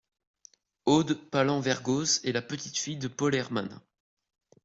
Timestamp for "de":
2.97-3.07